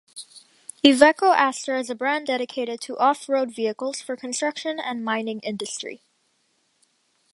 Iveco 0.83 1.31
Astra 1.31 1.79
is 1.79 1.91
a 1.91 1.93
brand 1.93 2.25
dedicated 2.25 2.81
to 2.81 2.97
off-road 2.97 3.53
vehicles 3.53 4.01
for 4.01 4.15
construction 4.15 4.79
and 4.79 5.05
mining 5.05 5.39
industry. 5.41 6.01